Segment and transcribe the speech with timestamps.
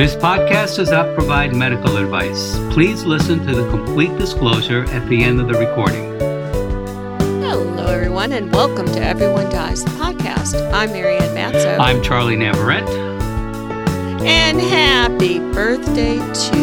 [0.00, 2.56] This podcast does not provide medical advice.
[2.72, 6.18] Please listen to the complete disclosure at the end of the recording.
[7.42, 10.72] Hello, everyone, and welcome to Everyone Dies, the podcast.
[10.72, 11.78] I'm Marianne Matzo.
[11.78, 12.88] I'm Charlie Navarrete.
[14.24, 16.56] and happy birthday to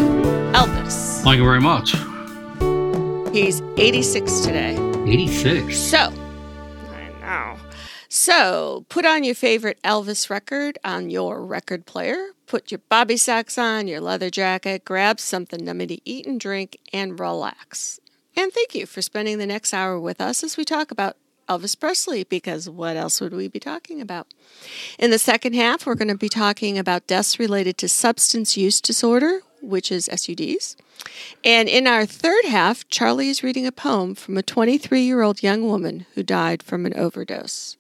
[0.55, 1.21] Elvis.
[1.21, 1.91] Thank you very much.
[3.31, 4.77] He's 86 today.
[5.05, 5.77] 86.
[5.77, 6.11] So,
[6.89, 7.59] I know.
[8.09, 12.31] So, put on your favorite Elvis record on your record player.
[12.47, 16.79] Put your bobby socks on, your leather jacket, grab something yummy to eat and drink,
[16.93, 17.99] and relax.
[18.37, 21.17] And thank you for spending the next hour with us as we talk about
[21.49, 24.27] Elvis Presley, because what else would we be talking about?
[24.97, 28.79] In the second half, we're going to be talking about deaths related to substance use
[28.79, 30.75] disorder, which is SUDs.
[31.43, 35.43] And in our third half, Charlie is reading a poem from a 23 year old
[35.43, 37.75] young woman who died from an overdose.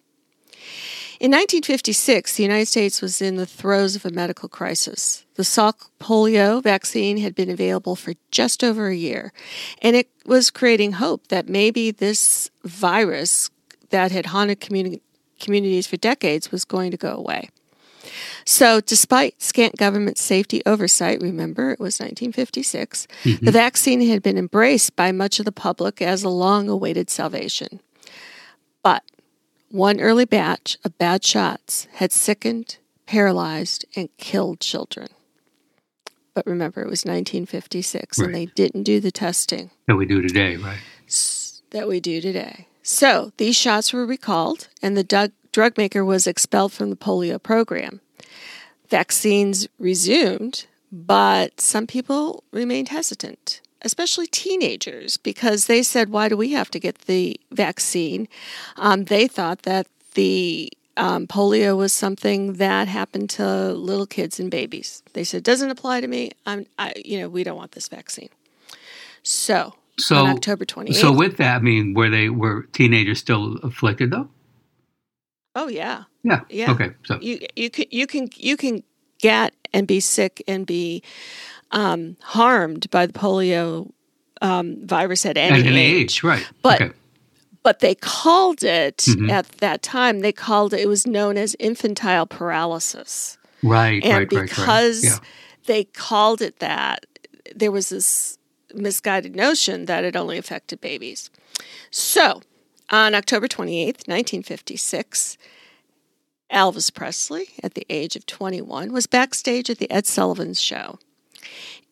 [1.19, 5.25] In 1956, the United States was in the throes of a medical crisis.
[5.33, 9.33] The Salk polio vaccine had been available for just over a year,
[9.81, 13.49] and it was creating hope that maybe this virus
[13.89, 15.01] that had haunted communi-
[15.39, 17.49] communities for decades was going to go away.
[18.45, 23.43] So, despite scant government safety oversight, remember it was 1956, mm-hmm.
[23.45, 27.79] the vaccine had been embraced by much of the public as a long awaited salvation.
[28.83, 29.03] But
[29.69, 35.09] one early batch of bad shots had sickened, paralyzed, and killed children.
[36.33, 40.55] But remember, it was 1956, and they didn't do the testing That we do today,
[40.57, 40.77] right?
[41.71, 42.67] that we do today.
[42.83, 47.41] So these shots were recalled, and the drug, drug maker was expelled from the polio
[47.41, 48.01] program.
[48.89, 56.51] Vaccines resumed, but some people remained hesitant, especially teenagers, because they said, Why do we
[56.51, 58.27] have to get the vaccine?
[58.75, 64.51] Um, they thought that the um, polio was something that happened to little kids and
[64.51, 65.03] babies.
[65.13, 66.31] They said, "Doesn't apply to me.
[66.45, 68.29] I'm, I, you know, we don't want this vaccine."
[69.23, 70.95] So, So, on October 28th.
[70.95, 74.29] so with that, I mean, were they were teenagers still afflicted though?
[75.55, 76.41] Oh yeah, Yeah.
[76.49, 76.71] Yeah.
[76.71, 76.91] Okay.
[77.03, 78.83] So you you can you can you can
[79.19, 81.03] get and be sick and be
[81.71, 83.91] um, harmed by the polio
[84.41, 86.01] um, virus at any at any age.
[86.17, 86.47] age, right?
[86.61, 86.93] But- okay.
[87.63, 89.29] But they called it Mhm.
[89.29, 90.21] at that time.
[90.21, 90.79] They called it.
[90.79, 94.49] It was known as infantile paralysis, right, and right, right, right.
[94.49, 95.17] because Yeah.
[95.65, 97.05] they called it that,
[97.53, 98.37] there was this
[98.73, 101.29] misguided notion that it only affected babies.
[101.91, 102.41] So,
[102.89, 105.37] on October 28th, 1956,
[106.49, 110.99] Elvis Presley, at the age of 21, was backstage at the Ed Sullivan Show.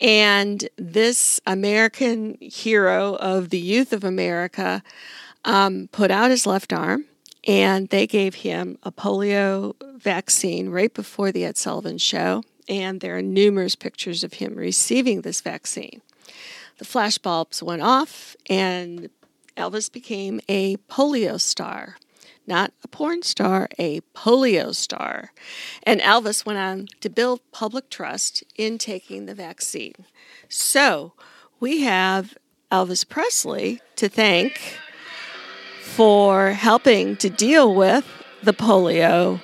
[0.02, 4.84] And this American hero of the youth of America
[5.46, 7.06] um, put out his left arm
[7.46, 12.44] and they gave him a polio vaccine right before the Ed Sullivan Show.
[12.68, 16.02] And there are numerous pictures of him receiving this vaccine.
[16.78, 19.10] The flashbulbs went off, and
[19.56, 21.98] Elvis became a polio star.
[22.48, 25.32] Not a porn star, a polio star.
[25.84, 30.06] And Elvis went on to build public trust in taking the vaccine.
[30.48, 31.14] So
[31.60, 32.38] we have
[32.72, 34.78] Elvis Presley to thank
[35.82, 38.06] for helping to deal with
[38.44, 39.42] the polio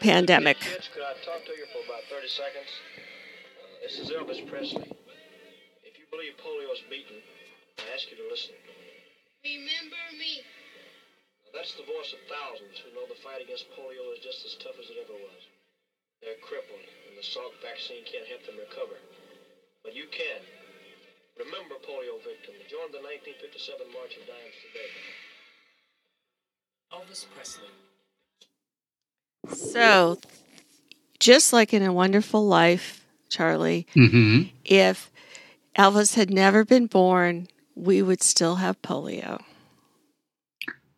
[0.00, 0.58] pandemic.
[0.60, 2.70] Kids, could I talk to you for about 30 seconds?
[2.94, 4.92] Uh, this is Elvis Presley.
[5.82, 7.16] If you believe polio is beaten,
[7.78, 8.54] I ask you to listen.
[9.42, 10.42] Remember me.
[11.56, 14.60] Now, that's the voice of thousands who know the fight against polio is just as
[14.60, 15.40] tough as it ever was.
[16.20, 19.00] They're crippled, and the Salk vaccine can't help them recover.
[19.82, 20.44] But you can.
[21.40, 22.60] Remember polio victims.
[22.68, 24.92] Join the 1957 March of Dimes today.
[26.92, 27.72] Elvis Presley.
[29.56, 30.18] So,
[31.18, 35.10] just like in A Wonderful Life, Charlie, hmm if
[35.74, 39.40] Elvis had never been born, we would still have polio.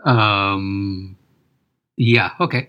[0.05, 1.17] Um.
[1.97, 2.31] Yeah.
[2.41, 2.69] Okay.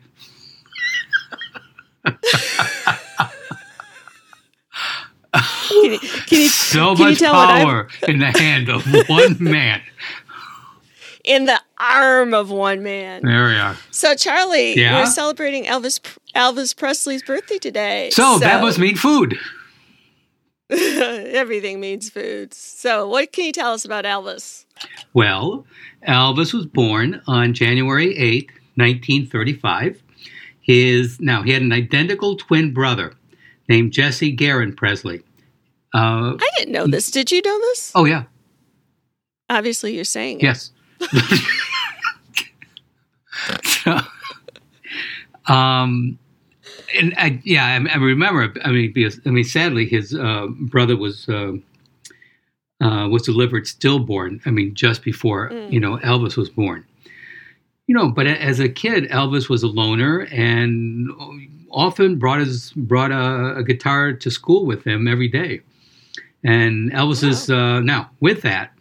[5.32, 9.82] Can you, can you, So much power in the hand of one man.
[11.24, 13.22] in the arm of one man.
[13.24, 13.78] There we are.
[13.92, 15.00] So, Charlie, Yeah?
[15.00, 16.00] we're celebrating Elvis
[16.36, 18.10] Elvis Presley's birthday today.
[18.12, 19.38] So, that must mean food.
[21.34, 22.54] everything means food.
[22.54, 24.66] So, what can you tell us about Elvis?
[25.14, 25.66] Well,
[26.08, 30.02] Elvis was born on January 8th, 1935.
[30.62, 33.14] His now he had an identical twin brother
[33.68, 35.20] named Jesse Garon Presley.
[35.94, 37.10] Uh, I didn't know this.
[37.10, 37.92] Did you know this?
[37.96, 38.24] oh yeah,
[39.50, 40.44] Obviously, you're saying it.
[40.44, 40.72] yes.
[43.64, 43.98] So,
[45.48, 46.20] um,
[46.98, 48.54] and I, yeah, I, I remember.
[48.64, 51.54] I mean, because I mean, sadly, his uh, brother was uh,
[52.82, 54.42] uh, was delivered stillborn.
[54.46, 55.72] I mean, just before Mm.
[55.72, 56.86] you know Elvis was born.
[57.88, 61.10] You know, but as a kid, Elvis was a loner and
[61.72, 65.62] often brought his brought a, a guitar to school with him every day.
[66.44, 68.72] And Elvis's uh, now with that,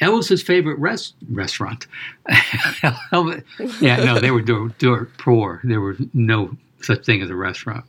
[0.00, 1.86] Elvis's favorite rest, restaurant.
[3.12, 3.44] Elvis,
[3.80, 5.60] yeah, no, they were dirt, dirt poor.
[5.64, 7.84] There was no such thing as a restaurant.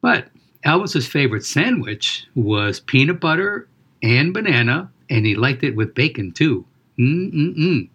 [0.00, 0.28] But
[0.64, 3.68] Elvis's favorite sandwich was peanut butter
[4.02, 6.64] and banana, and he liked it with bacon too.
[6.98, 7.88] Mm-mm-mm.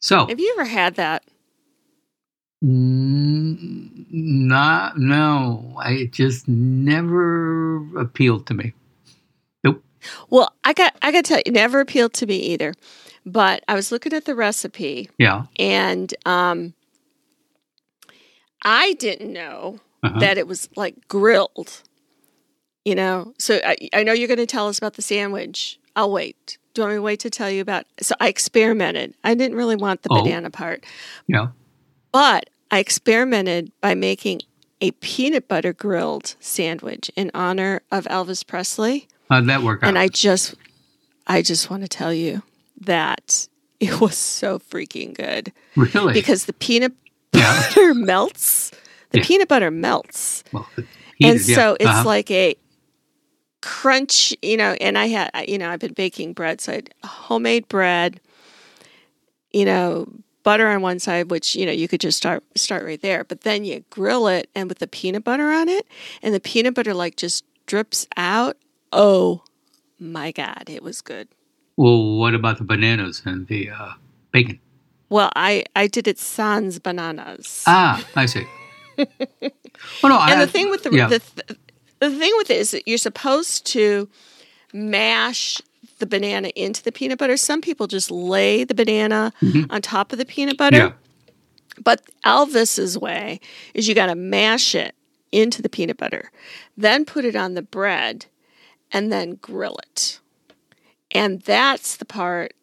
[0.00, 1.22] So, Have you ever had that?
[2.64, 8.72] mm, not, no, I it just never appealed to me.
[9.64, 9.82] Nope.
[10.30, 12.74] Well, I got I got to tell you, never appealed to me either.
[13.24, 15.44] But I was looking at the recipe, Yeah.
[15.56, 16.74] and um,
[18.64, 20.18] I didn't know Uh-huh.
[20.20, 21.82] that it was like grilled.
[22.84, 25.78] You know, so I, I know you're going to tell us about the sandwich.
[25.94, 26.58] I'll wait.
[26.74, 27.84] Do you want me to wait to tell you about?
[28.00, 29.14] So I experimented.
[29.22, 30.22] I didn't really want the Oh.
[30.22, 30.84] banana part,
[31.28, 31.48] Yeah.
[32.10, 34.40] but I experimented by making
[34.80, 39.06] a peanut butter grilled sandwich in honor of Elvis Presley.
[39.30, 39.88] How'd that work out?
[39.88, 40.54] And I just,
[41.28, 42.42] I just want to tell you
[42.80, 43.46] that
[43.78, 46.14] it was so freaking good really?
[46.14, 46.94] because the peanut
[47.32, 47.62] Yeah.
[47.74, 48.70] butter melts.
[49.10, 49.24] The Yeah.
[49.24, 50.86] peanut butter melts, well, and
[51.18, 51.54] heated, yeah.
[51.56, 52.04] so it's Uh-huh.
[52.08, 52.56] like a
[53.60, 54.72] crunch, you know.
[54.80, 58.20] And I had, you know, I've been baking bread, so I had homemade bread,
[59.52, 60.08] you know,
[60.44, 63.42] butter on one side, which you know you could just start start right there, but
[63.42, 65.86] then you grill it, and with the peanut butter on it,
[66.22, 68.56] and the peanut butter like just drips out.
[68.92, 69.42] Oh
[69.98, 71.28] my god, it was good.
[71.76, 73.92] Well, what about the bananas and the uh,
[74.32, 74.58] bacon?
[75.12, 77.64] Well, I I did it sans bananas.
[77.66, 78.46] Ah, I see.
[78.98, 79.04] oh
[80.08, 81.08] no, I, and the thing with the yeah.
[81.08, 81.20] the,
[81.98, 84.08] the thing with it is that you're supposed to
[84.72, 85.60] mash
[85.98, 87.36] the banana into the peanut butter.
[87.36, 89.34] Some people just lay the banana
[89.68, 90.76] on top of the peanut butter.
[90.78, 90.96] Mm-hmm.
[91.76, 93.38] yeah, But Elvis's way
[93.74, 94.94] is you got to mash it
[95.30, 96.30] into the peanut butter,
[96.74, 98.26] then put it on the bread,
[98.90, 100.20] and then grill it.
[101.10, 102.54] And that's the part.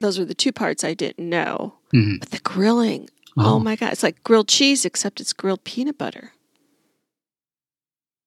[0.00, 1.74] Those were the two parts I didn't know.
[1.94, 2.20] Mhm.
[2.20, 3.08] But the grilling,
[3.38, 3.54] oh.
[3.54, 3.58] Oh.
[3.58, 6.32] my god, it's like grilled cheese except it's grilled peanut butter.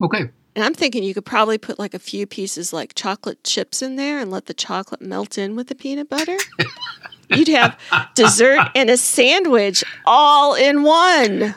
[0.04, 0.30] okay.
[0.56, 3.96] And I'm thinking you could probably put like a few pieces like chocolate chips in
[3.98, 6.36] there and let the chocolate melt in with the peanut butter.
[7.30, 7.78] You'd have
[8.16, 11.54] dessert and a sandwich all in one.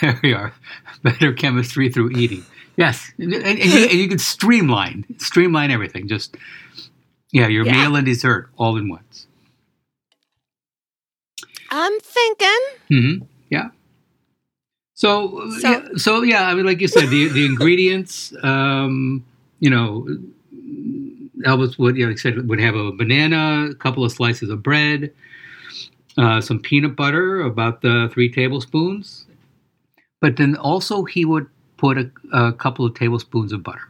[0.00, 0.52] There we are.
[1.02, 2.44] Better chemistry through eating.
[2.76, 6.08] Yes, and, and, and you, and you can streamline, streamline everything.
[6.08, 6.36] Just
[7.32, 7.72] yeah, your Yeah.
[7.72, 9.26] meal and dessert all in once.
[11.70, 12.60] I'm thinking.
[12.88, 13.14] hmm
[13.50, 13.70] Yeah.
[14.94, 19.24] So, So- yeah, so yeah, I mean, like you said, the the ingredients, um,
[19.60, 20.06] you know,
[21.44, 24.48] Elvis would, you know, like I said, would have a banana, a couple of slices
[24.48, 25.12] of bread,
[26.18, 29.26] uh, some peanut butter, about the three tablespoons,
[30.20, 31.46] but then also he would
[31.78, 33.88] put a, a couple of tablespoons of butter,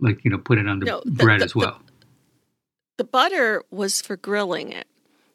[0.00, 1.80] like you know, put it on the No, the- bread the- as well.
[2.98, 4.86] The butter was for grilling it,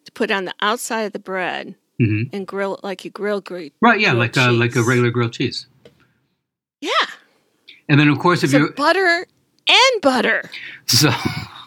[0.06, 3.42] to put on the outside of the bread hmm and grill it like you grill
[3.42, 3.72] grilled.
[3.82, 4.00] Right?
[4.00, 5.66] Yeah, grilled like uh, like a regular grilled cheese.
[6.82, 6.90] Yeah.
[7.90, 9.26] And then, of course, if So you're butter
[9.68, 10.50] and butter.
[10.88, 11.10] So,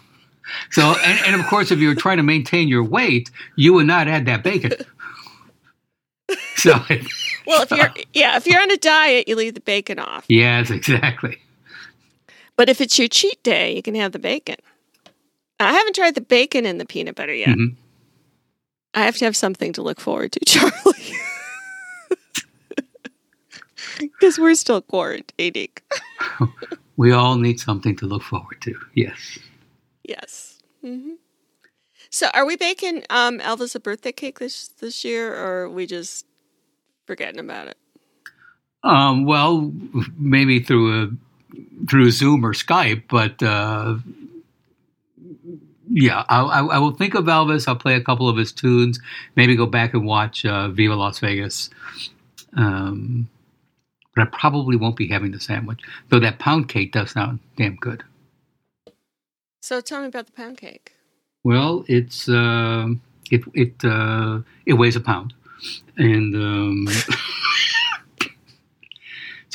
[0.71, 4.07] so, and, and of course, if you're trying to maintain your weight, you would not
[4.09, 4.73] add that bacon.
[6.57, 6.73] So,
[7.47, 10.25] Well, if you're yeah, if you're on a diet, you leave the bacon off.
[10.29, 11.39] yes, exactly.
[12.57, 14.57] But if it's your cheat day, you can have the bacon.
[15.59, 17.57] I haven't tried the bacon and the peanut butter yet.
[17.57, 17.77] Mhm.
[18.95, 20.73] I have to have something to look forward to, Charlie.
[23.99, 25.71] Because we're still quarantining.
[26.99, 28.75] We all need something to look forward to.
[28.95, 29.39] Yes.
[30.03, 30.59] Yes.
[30.81, 31.13] hmm
[32.09, 35.87] So, are we baking um, Elvis a birthday cake this this year, or are we
[35.87, 36.25] just
[37.07, 37.77] forgetting about it?
[38.83, 39.73] Um, well,
[40.17, 41.11] maybe through a
[41.87, 43.97] through Zoom or Skype, but uh,
[45.97, 47.67] yeah, I, I, I will think of Elvis.
[47.67, 49.01] I'll play a couple of his tunes.
[49.35, 51.71] Maybe go back and watch uh, Viva Las Vegas.
[52.55, 53.31] Um,
[54.15, 55.81] but I probably won't be having the sandwich.
[56.11, 58.05] Though that pound cake does sound damn good.
[59.63, 60.93] So, tell me about the pound cake.
[61.45, 62.89] Well, it's uh,
[63.31, 65.33] it it uh, it weighs a pound,
[65.97, 66.89] and um,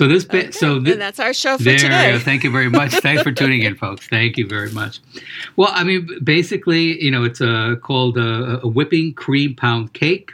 [0.01, 0.55] so this bit.
[0.55, 2.17] So Okay, thi- and that's our show for there, today.
[2.17, 2.91] thank you very much.
[3.01, 4.07] Thanks for tuning in, folks.
[4.07, 4.99] Thank you very much.
[5.57, 10.31] Well, I mean, basically, you know, it's uh, called a, a whipping cream pound cake.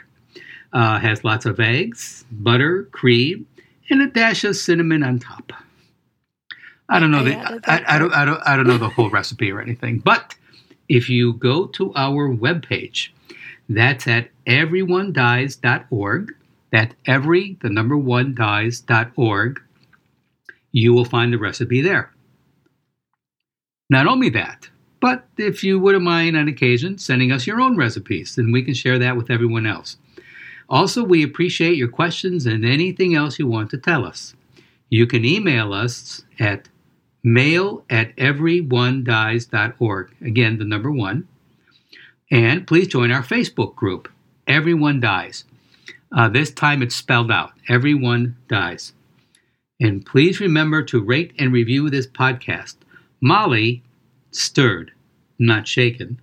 [0.72, 3.46] Uh, has lots of eggs, butter, cream,
[3.90, 5.52] and a dash of cinnamon on top.
[6.88, 7.36] I don't know the
[7.70, 10.34] I, I don't I don't I don't know the whole recipe or anything, but
[10.88, 13.10] if you go to our webpage,
[13.68, 16.34] that's at everyonedies.org.
[16.70, 19.60] That's every the number one dies.org.
[20.72, 22.12] You will find the recipe there.
[23.90, 24.68] Not only that,
[25.00, 28.74] but if you wouldn't mind on occasion sending us your own recipes, then we can
[28.74, 29.96] share that with everyone else.
[30.68, 34.34] Also, we appreciate your questions and anything else you want to tell us.
[34.90, 36.68] You can email us at
[37.22, 40.14] mail at everyonedies.org.
[40.20, 41.26] Again, the number one.
[42.30, 44.10] And please join our Facebook group,
[44.46, 45.44] Everyone Dies.
[46.16, 48.92] Uh, this time it's spelled out Everyone Dies.
[49.80, 52.76] And please remember to rate and review this podcast.
[53.20, 53.82] Molly,
[54.32, 54.92] stirred,
[55.38, 56.20] not shaken.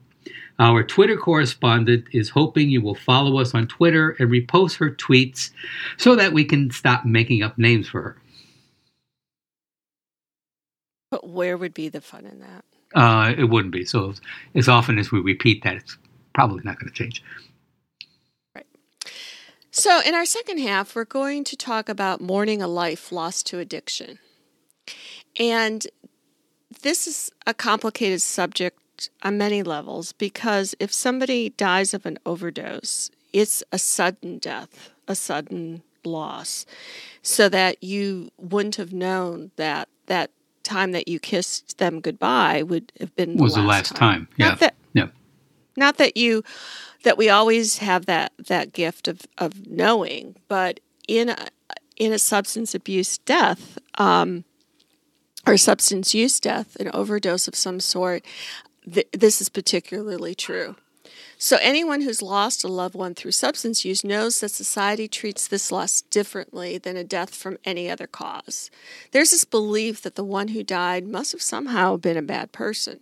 [0.58, 5.52] Our Twitter correspondent is hoping you will follow us on Twitter and repost her tweets
[5.98, 8.18] so that we can stop making up names for her.
[11.12, 12.66] But where would be the fun in that?
[12.94, 13.86] Uh, it wouldn't be.
[13.86, 14.14] So
[14.54, 15.98] as often as we repeat that, it's
[16.34, 17.22] probably not going to change.
[19.78, 23.60] So, in our second half, we're going to talk about mourning a life lost to
[23.60, 24.20] addiction.
[25.38, 25.86] And
[26.82, 33.12] this is a complicated subject on many levels because if somebody dies of an overdose,
[33.34, 36.66] it's a sudden death, a sudden loss,
[37.22, 40.32] so that you wouldn't have known that that
[40.64, 44.30] time that you kissed them goodbye would have been the was last the last time.
[44.38, 44.50] Yeah.
[44.52, 44.85] Not that yeah.
[45.76, 46.44] Not that you
[47.04, 51.48] that we always have that that gift of of knowing, but in a
[51.98, 54.44] in a substance abuse death, um,
[55.48, 58.24] or substance use death, an overdose of some sort,
[58.92, 60.76] th- this is particularly true.
[61.38, 65.72] So, anyone who's lost a loved one through substance use knows that society treats this
[65.72, 68.72] loss differently than a death from any other cause.
[69.12, 73.02] There's this belief that the one who died must have somehow been a bad person.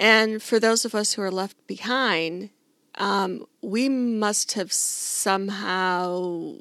[0.00, 2.48] And for those of us who are left behind,
[2.94, 6.54] um, we must have somehow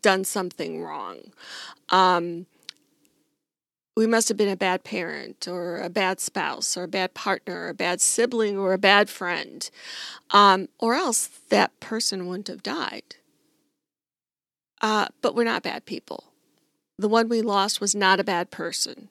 [0.00, 1.18] done something wrong.
[1.90, 2.46] Um,
[3.94, 7.66] we must have been a bad parent or a bad spouse or a bad partner
[7.66, 9.70] or a bad sibling or a bad friend,
[10.30, 13.16] um, or else that person wouldn't have died.
[14.80, 16.32] Uh, but we're not bad people.
[16.98, 19.10] The one we lost was not a bad person.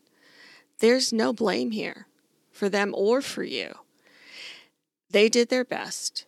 [0.79, 2.07] There's no blame here
[2.59, 3.73] for them or for you.
[5.09, 6.25] They did their best.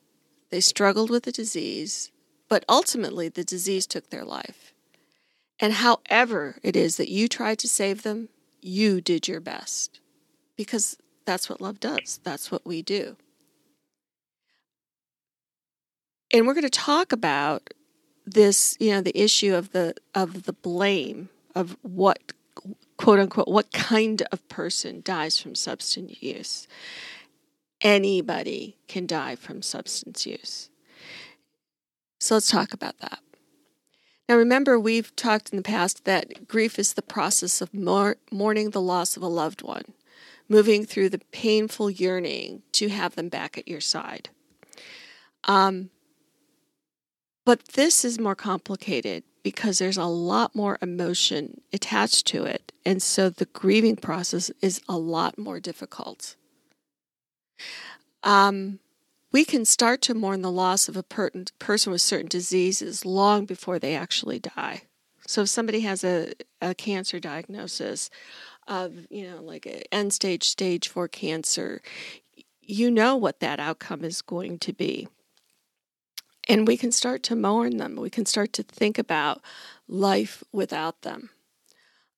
[0.49, 2.09] They struggled with the disease,
[2.49, 4.73] but ultimately the disease took their life.
[5.59, 8.29] And however it is that you tried to save them,
[8.61, 9.99] you did your best
[10.55, 12.19] because that's what love does.
[12.23, 13.17] That's what we do.
[16.33, 17.73] And we're going to talk about
[18.25, 22.31] this, you know, the issue of the of the blame of what
[23.01, 26.67] quote unquote what kind of person dies from substance use.
[27.81, 30.69] Anybody can die from substance use.
[32.19, 33.19] So let's talk about that.
[34.29, 38.69] Now, remember, we've talked in the past that grief is the process of mour- mourning
[38.69, 39.93] the loss of a loved one,
[40.47, 44.29] moving through the painful yearning to have them back at your side.
[45.45, 45.89] Um,
[47.45, 52.70] but this is more complicated because there's a lot more emotion attached to it.
[52.85, 56.35] And so the grieving process is a lot more difficult.
[58.23, 58.79] Um,
[59.31, 63.45] we can start to mourn the loss of a per- person with certain diseases long
[63.45, 64.83] before they actually die.
[65.27, 68.09] So if somebody has a, a cancer diagnosis
[68.67, 71.81] of, you know, like end stage, stage four cancer,
[72.61, 75.07] you know what that outcome is going to be.
[76.49, 77.95] And we can start to mourn them.
[77.95, 79.41] We can start to think about
[79.87, 81.29] life without them.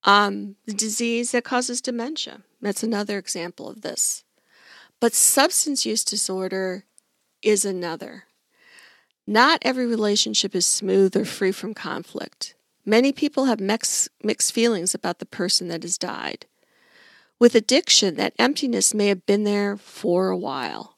[0.06, 4.24] Um, the disease that causes dementia, that's another example of this.
[5.00, 6.86] But substance use disorder
[7.42, 8.26] is another.
[9.26, 12.56] Not every relationship is smooth or free from conflict.
[12.86, 16.46] Many people have mix, mixed feelings about the person that has died.
[17.40, 20.98] With addiction, that emptiness may have been there for a while.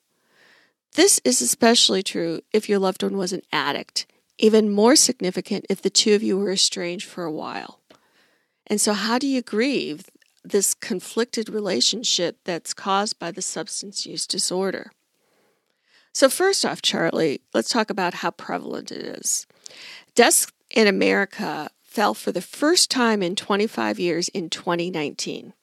[0.94, 4.08] This is especially true if your loved one was an addict,
[4.38, 7.80] even more significant if the two of you were estranged for a while.
[8.68, 10.06] And so, how do you grieve
[10.44, 14.92] this conflicted relationship that's caused by the substance use disorder?
[16.14, 19.46] So, first off, Charlie, let's talk about how prevalent it is.
[20.16, 25.54] Deaths in America fell for the first time in 25 years in 2019.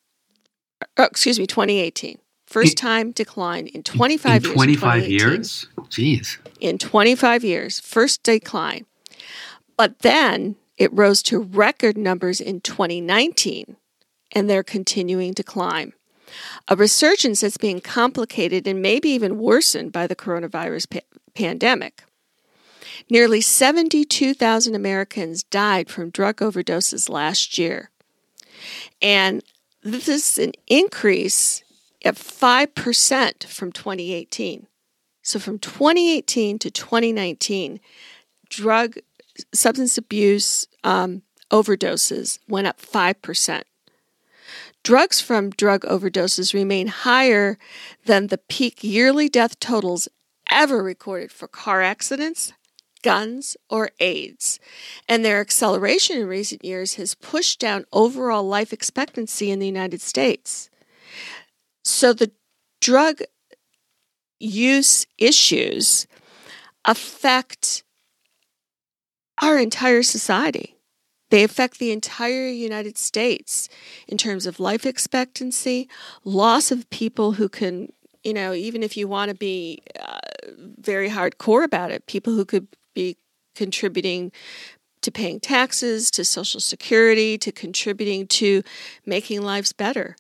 [0.97, 2.19] Oh, excuse me, 2018.
[2.47, 4.55] First time decline in 25 in years.
[4.55, 5.67] 25 in years?
[5.89, 6.37] Jeez.
[6.61, 8.85] In 25 years, first decline.
[9.79, 13.77] But then it rose to record numbers in 2019,
[14.33, 15.93] and they're continuing to climb.
[16.67, 22.03] A resurgence that's being complicated and maybe even worsened by the coronavirus pa- pandemic.
[23.09, 27.91] Nearly 72,000 Americans died from drug overdoses last year.
[29.01, 29.45] And
[29.85, 31.63] this is an increase
[32.05, 34.67] of 5% from 2018.
[35.23, 37.79] So from 2018 to 2019,
[38.49, 38.99] drug
[39.53, 43.63] substance abuse um, overdoses went up 5%.
[44.83, 47.57] Drugs from drug overdoses remain higher
[48.05, 50.09] than the peak yearly death totals
[50.51, 52.53] ever recorded for car accidents,
[53.03, 54.59] guns, or AIDS.
[55.09, 60.01] And their acceleration in recent years has pushed down overall life expectancy in the United
[60.01, 60.69] States.
[61.85, 62.33] So the
[62.81, 63.23] drug
[64.41, 66.07] use issues
[66.85, 67.85] affect
[69.43, 70.77] our entire society.
[71.31, 73.69] They affect the entire United States
[74.07, 75.89] in terms of life expectancy,
[76.25, 80.19] loss of people who can, you know, even if you want to be uh,
[80.79, 83.17] very hardcore about it, people who could be
[83.55, 84.31] contributing
[85.01, 88.63] to paying taxes, to Social Security, to contributing to
[89.05, 90.17] making lives better.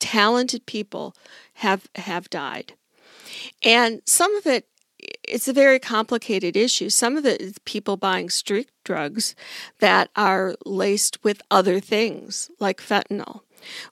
[0.00, 1.14] Talented people
[1.54, 2.72] have have died.
[3.62, 4.66] And some of it
[5.30, 6.88] it's a very complicated issue.
[6.88, 9.34] Some of it is people buying street drugs
[9.80, 13.40] that are laced with other things like fentanyl.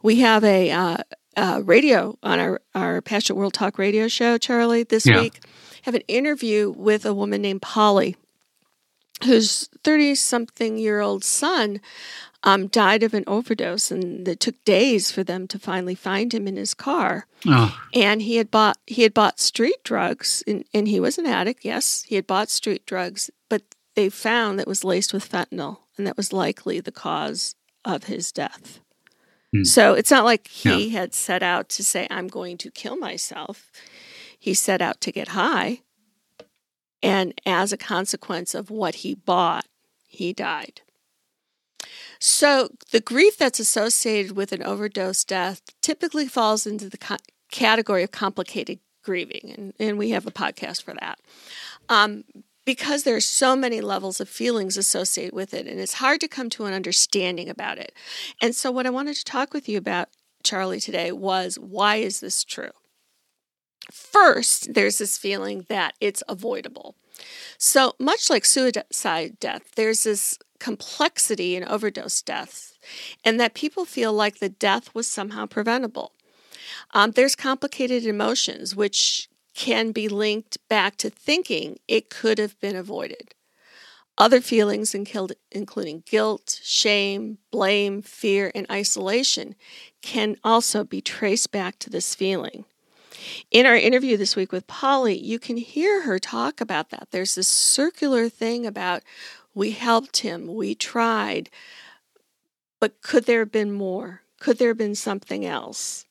[0.02, 0.96] We have a, uh,
[1.36, 5.20] uh, radio on our, our Passionate World Talk radio show, Charlie, this yeah.
[5.20, 5.40] week.
[5.82, 8.16] Have an interview with a woman named Polly,
[9.24, 11.80] whose 30 something year old son
[12.46, 16.46] um, died of an overdose, and it took days for them to finally find him
[16.46, 17.26] in his car.
[17.44, 17.76] Oh.
[17.92, 21.64] And he had bought he had bought street drugs, and, and he was an addict.
[21.64, 23.62] Yes, he had bought street drugs, but
[23.96, 28.30] they found that was laced with fentanyl, and that was likely the cause of his
[28.30, 28.78] death.
[29.52, 29.64] Hmm.
[29.64, 31.00] So it's not like he yeah.
[31.00, 33.73] had set out to say, "I'm going to kill myself."
[34.38, 35.80] He set out to get high,
[37.02, 39.66] and as a consequence of what he bought,
[40.06, 40.82] he died.
[42.18, 47.16] So, the grief that's associated with an overdose death typically falls into the co-
[47.50, 51.18] category of complicated grieving, and, and we have a podcast for that.
[51.88, 52.24] Um,
[52.64, 56.28] because there are so many levels of feelings associated with it, and it's hard to
[56.28, 57.92] come to an understanding about it.
[58.42, 60.08] And so, what I wanted to talk with you about,
[60.42, 62.72] Charlie, today was why is this true?
[63.92, 66.96] First, there's this feeling that it's avoidable.
[67.56, 72.78] So, much like suicide death, there's this complexity in overdose deaths,
[73.25, 76.12] and that people feel like the death was somehow preventable.
[76.92, 82.76] Um, there's complicated emotions, which can be linked back to thinking it could have been
[82.76, 83.34] avoided.
[84.19, 89.54] Other feelings, including guilt, shame, blame, fear, and isolation,
[90.00, 92.64] can also be traced back to this feeling.
[93.50, 97.08] In our interview this week with Polly, you can hear her talk about that.
[97.10, 99.02] There's this circular thing about
[99.56, 100.54] we helped him.
[100.54, 101.49] We tried.
[102.78, 104.21] But could there have been more?
[104.38, 106.04] Could there have been something else?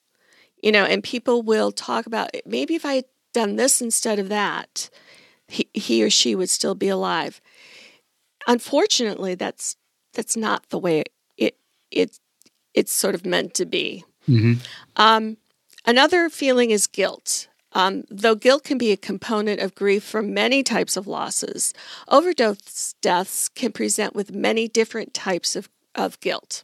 [0.62, 4.30] You know, and people will talk about maybe if I had done this instead of
[4.30, 4.90] that,
[5.48, 7.40] he, he or she would still be alive.
[8.48, 9.78] Unfortunately, that's
[10.14, 11.04] that's not the way
[11.38, 11.56] it
[11.92, 12.20] it
[12.74, 14.04] it's sort of meant to be.
[14.28, 14.54] Mm-hmm.
[14.96, 15.38] Um,
[15.86, 17.48] another feeling is guilt.
[17.76, 21.74] Um, though guilt can be a component of grief for many types of losses,
[22.08, 26.64] overdose deaths can present with many different types of, of guilt.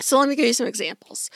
[0.00, 1.30] So, let me give you some examples.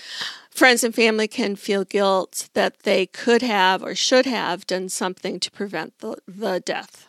[0.51, 5.41] Friends and family can feel guilt that they could have or should have done something
[5.41, 7.09] to prevent the, the death.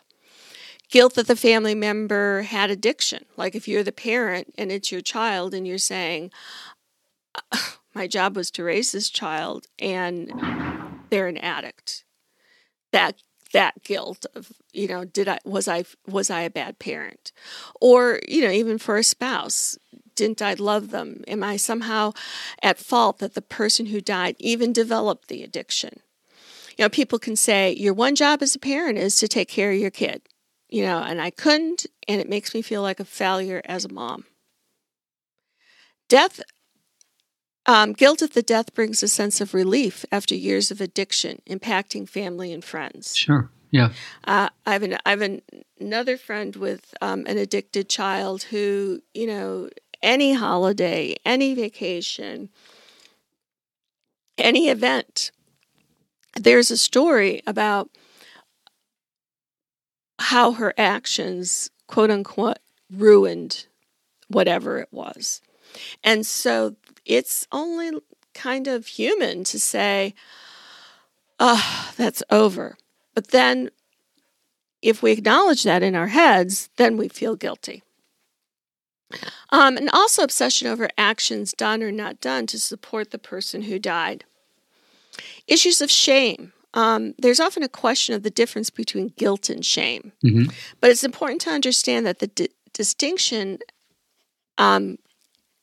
[0.90, 5.00] Guilt that the family member had addiction, like if you're the parent and it's your
[5.00, 6.30] child and you're saying,
[7.94, 10.32] My job was to raise this child, and
[11.12, 12.04] they're an addict.
[12.90, 13.16] That
[13.52, 17.32] that guilt of you know did i was i was i a bad parent?
[17.80, 19.78] Or you know even for a spouse
[20.14, 21.22] didn't i love them?
[21.28, 22.12] Am i somehow
[22.62, 26.00] at fault that the person who died even developed the addiction?
[26.76, 29.70] You know people can say your one job as a parent is to take care
[29.70, 30.22] of your kid
[30.70, 33.92] you know and i couldn't and it makes me feel like a failure as a
[33.92, 34.24] mom.
[36.08, 36.40] Death
[37.66, 42.08] um, guilt at the death brings a sense of relief after years of addiction, impacting
[42.08, 43.16] family and friends.
[43.16, 43.50] Sure.
[43.70, 43.90] Yeah.
[44.24, 45.42] Uh, I have an I have an,
[45.80, 49.70] another friend with um, an addicted child who, you know,
[50.02, 52.50] any holiday, any vacation,
[54.36, 55.30] any event,
[56.34, 57.90] there's a story about
[60.18, 62.58] how her actions quote unquote
[62.90, 63.66] ruined
[64.28, 65.40] whatever it was.
[66.04, 68.00] And so it's only
[68.34, 70.14] kind of human to say,
[71.38, 72.76] oh, that's over.
[73.14, 73.70] But then
[74.80, 77.82] if we acknowledge that in our heads, then we feel guilty.
[79.50, 83.78] Um, and also obsession over actions done or not done to support the person who
[83.78, 84.24] died.
[85.46, 86.52] Issues of shame.
[86.74, 90.50] Um, there's often a question of the difference between guilt and shame, Mhm.
[90.80, 93.58] but it's important to understand that the di- distinction
[94.56, 94.98] um,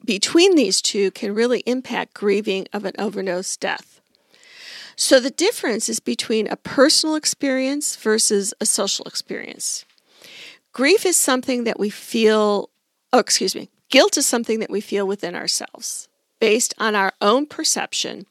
[0.06, 4.02] between these two can really impact grieving of an overdose death.
[4.96, 9.86] So the difference is between a personal experience versus a social experience.
[10.74, 12.70] Grief is something that we feel,
[13.14, 16.10] oh, excuse me, guilt is something that we feel within ourselves
[16.40, 18.26] based on our own perception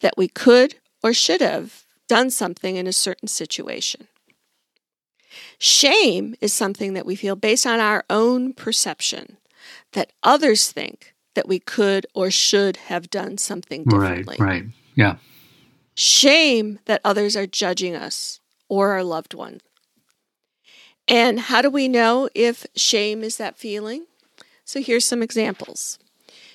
[0.00, 4.08] that we could or should have done something in a certain situation.
[5.58, 9.36] Shame is something that we feel based on our own perception
[9.92, 14.36] that others think that we could or should have done something Right, differently.
[14.38, 14.64] right.
[14.94, 15.16] Yeah.
[15.94, 19.60] Shame that others are judging us or our loved one.
[21.06, 24.06] And how do we know if shame is that feeling?
[24.64, 25.98] So here's some examples.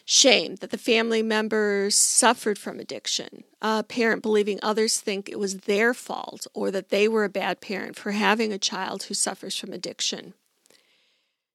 [0.05, 5.61] Shame that the family members suffered from addiction, a parent believing others think it was
[5.61, 9.57] their fault or that they were a bad parent for having a child who suffers
[9.57, 10.33] from addiction.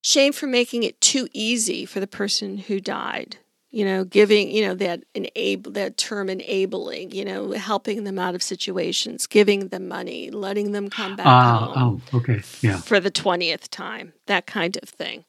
[0.00, 3.38] Shame for making it too easy for the person who died.
[3.70, 8.34] You know, giving, you know, that enable that term enabling, you know, helping them out
[8.34, 12.40] of situations, giving them money, letting them come back ah, home oh, okay.
[12.62, 12.78] Yeah.
[12.78, 15.26] for the 20th time, that kind of thing.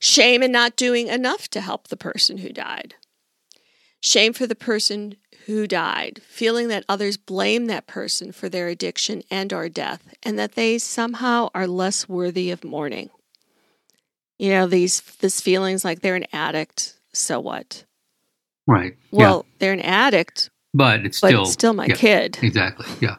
[0.00, 2.94] Shame in not doing enough to help the person who died.
[4.00, 5.16] Shame for the person
[5.46, 10.38] who died, feeling that others blame that person for their addiction and or death and
[10.38, 13.10] that they somehow are less worthy of mourning.
[14.38, 17.84] You know, these this feelings like they're an addict, so what?
[18.66, 18.96] Right.
[19.10, 19.54] Well, yeah.
[19.58, 22.38] they're an addict, But it's but still it's still my yeah, kid.
[22.42, 22.86] Exactly.
[23.00, 23.16] Yeah.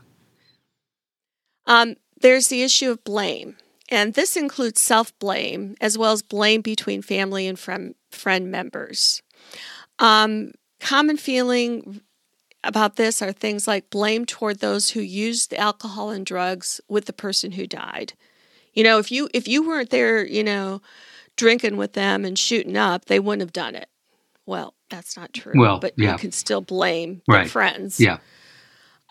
[1.66, 3.58] Um, there's the issue of blame,
[3.90, 9.22] and this includes self blame as well as blame between family and friend, friend members.
[10.00, 12.02] Um, common feeling
[12.64, 17.06] about this are things like blame toward those who used the alcohol and drugs with
[17.06, 18.14] the person who died.
[18.74, 20.82] You know, if you if you weren't there, you know,
[21.36, 23.90] drinking with them and shooting up, they wouldn't have done it.
[24.46, 25.54] Well, that's not true.
[25.56, 26.14] Well, but yeah.
[26.14, 27.50] you can still blame Right.
[27.50, 28.18] friends Yeah.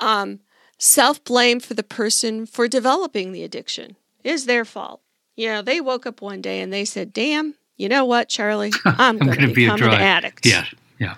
[0.00, 0.40] um,
[0.78, 5.00] self blame for the person for developing the addiction is their fault.
[5.36, 8.72] You know, they woke up one day and they said, Damn, you know what, Charlie?
[8.84, 10.44] I'm, going to be a become an addict.
[10.44, 10.64] Yeah.
[10.98, 11.14] Yeah.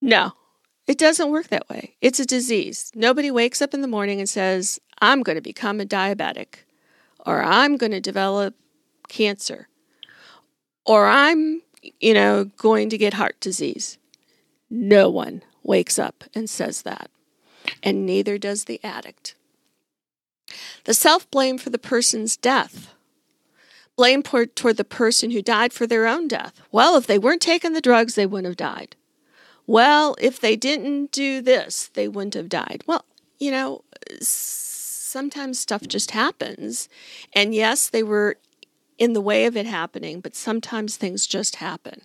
[0.00, 0.32] No,
[0.86, 1.94] it doesn't work that way.
[2.00, 2.90] It's a disease.
[2.94, 6.64] Nobody wakes up in the morning and says, I'm going to become a diabetic,
[7.24, 8.54] or I'm going to develop
[9.08, 9.68] cancer,
[10.84, 11.62] or I'm,
[12.00, 13.98] you know, going to get heart disease.
[14.70, 17.10] No one wakes up and says that,
[17.82, 19.34] and neither does the addict.
[20.84, 22.94] The self blame for the person's death.
[23.96, 26.60] Blame toward, the person who died for their own death.
[26.70, 28.94] Well, if they weren't taking the drugs, they wouldn't have died
[29.68, 32.82] well, if they didn't do this, they wouldn't have died.
[32.86, 33.04] Well,
[33.38, 33.84] you know,
[35.08, 36.88] sometimes stuff just happens.
[37.32, 38.36] And yes, they were
[38.98, 42.02] in the way of it happening, but sometimes things just happen.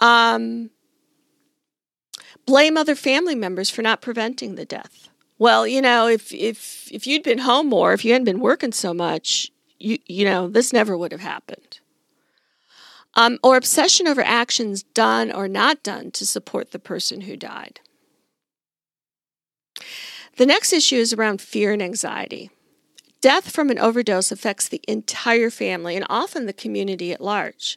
[0.00, 0.70] Um,
[2.46, 5.08] blame other family members for not preventing the death.
[5.38, 8.72] Well, you know, if if if you'd been home more, if you hadn't been working
[8.72, 11.80] so much, you you know, this never would have happened
[13.18, 17.80] um, or obsession over actions done or not done to support the person who died.
[20.38, 22.50] The next issue is around fear and anxiety.
[23.20, 27.76] Death from an overdose affects the entire family and often the community at large.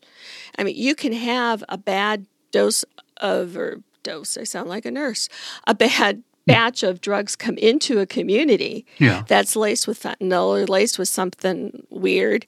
[0.57, 2.85] I mean, you can have a bad dose
[3.17, 5.27] of, or dose, I sound like a nurse,
[5.65, 9.23] a bad batch of drugs come into a community Yeah.
[9.27, 12.45] that's laced with fentanyl or laced with something weird,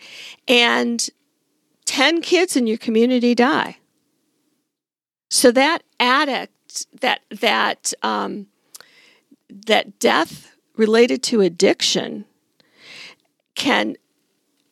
[0.47, 1.07] and
[1.85, 3.77] 10 kids in your community die.
[5.29, 8.47] So that addict, that that um,
[9.67, 12.25] that death related to addiction
[13.55, 13.95] can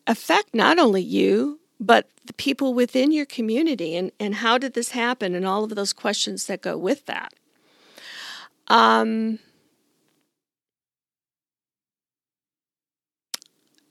[0.08, 4.92] affect not only you but the people within your community and, and how did this
[4.92, 7.34] happen and all of those questions that go with that.
[8.68, 9.40] Um,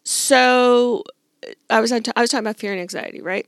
[0.05, 1.03] so
[1.71, 3.47] I was I was talking about fear and anxiety, right?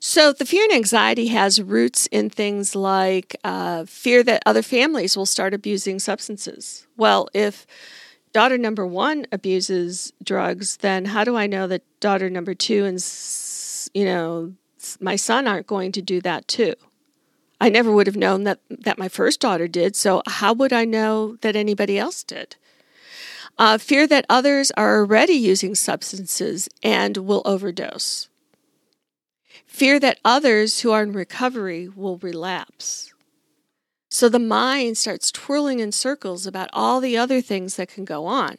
[0.00, 5.16] So the fear and anxiety has roots in things like uh, fear that other families
[5.16, 6.86] will start abusing substances.
[6.96, 7.66] Well, if
[8.32, 13.02] daughter number one abuses drugs, then how do I know that daughter number two and,
[13.94, 14.54] you know,
[15.00, 16.74] my son aren't going to do that too?
[17.60, 20.84] I never would have known that, that my first daughter did, so how would I
[20.84, 22.56] know that anybody else did?
[23.58, 28.28] Uh, fear that others are already using substances and will overdose.
[29.66, 33.12] Fear that others who are in recovery will relapse.
[34.10, 38.26] So the mind starts twirling in circles about all the other things that can go
[38.26, 38.58] on.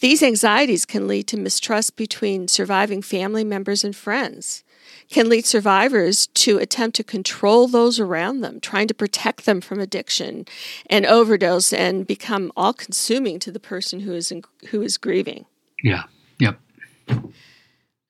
[0.00, 4.64] These anxieties can lead to mistrust between surviving family members and friends,
[5.10, 9.80] can lead survivors to attempt to control those around them, trying to protect them from
[9.80, 10.46] addiction
[10.88, 15.46] and overdose and become all consuming to the person who is in, who is grieving.
[15.82, 16.04] Yeah.
[16.38, 16.58] Yep.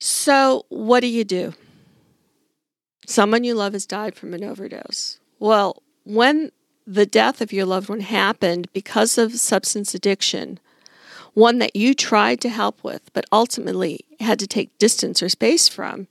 [0.01, 1.55] So, what do you do?
[3.07, 5.19] Someone you love has died from an overdose.
[5.39, 6.53] Well, when
[6.87, 10.59] the death of your loved one happened because of substance addiction,
[11.39, 15.69] one that you tried to help with, but ultimately had to take distance or space
[15.69, 16.09] from,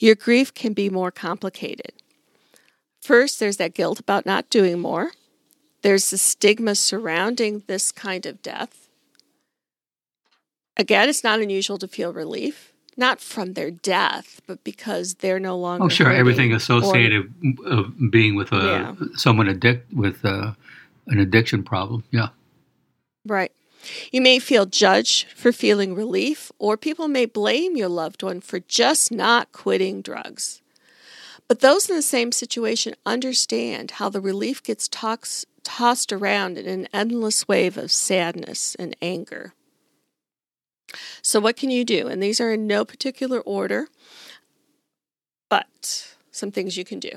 [0.00, 1.92] your grief can be more complicated.
[3.00, 5.12] First, there's that guilt about not doing more.
[5.82, 8.88] There's the stigma surrounding this kind of death.
[10.76, 15.56] Again, it's not unusual to feel relief, not from their death, but because they're no
[15.56, 15.84] longer.
[15.84, 16.10] Oh, sure.
[16.10, 17.32] Everything associated
[17.64, 18.94] or- of being with a Yeah.
[19.14, 20.52] someone addict with uh
[21.06, 22.02] an addiction problem.
[22.10, 22.30] Yeah.
[23.26, 23.52] Right.
[24.10, 28.60] You may feel judged for feeling relief, or people may blame your loved one for
[28.60, 30.62] just not quitting drugs.
[31.48, 36.66] But those in the same situation understand how the relief gets tox- tossed around in
[36.66, 39.52] an endless wave of sadness and anger.
[41.22, 42.06] So, what can you do?
[42.06, 43.88] And these are in no particular order,
[45.50, 47.10] but some things you can do.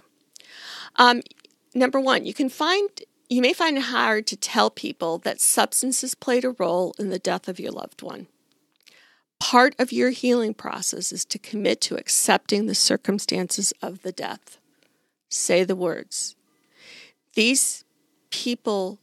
[0.95, 1.21] Um,
[1.73, 2.89] number one, you can find
[3.29, 7.19] you may find it hard to tell people that substances played a role in the
[7.19, 8.27] death of your loved one.
[9.39, 14.57] Part of your healing process is to commit to accepting the circumstances of the death.
[15.29, 16.35] Say the words.
[17.33, 17.83] These
[18.29, 18.99] people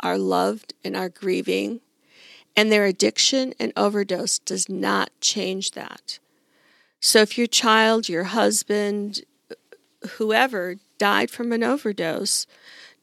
[0.00, 1.80] are loved and are grieving,
[2.56, 6.18] and their addiction and overdose does not change that.
[6.98, 9.22] So if your child, your husband,
[10.16, 12.46] whoever died from an overdose,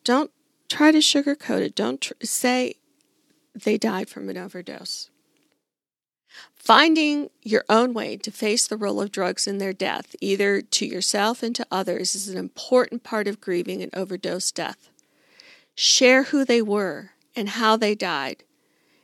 [0.08, 0.32] don't
[0.70, 1.76] try to sugarcoat it.
[1.76, 2.76] Don't tr- say
[3.54, 5.10] they died from an overdose.
[6.56, 10.86] Finding your own way to face the role of drugs in their death, either to
[10.86, 14.90] yourself and to others, is an important part of grieving an overdose death.
[15.76, 18.46] Share who they were and how they died.